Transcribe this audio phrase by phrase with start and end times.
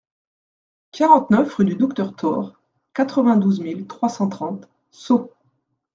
[0.91, 2.55] quarante-neuf rue du Docteur Thore,
[2.95, 5.31] quatre-vingt-douze mille trois cent trente Sceaux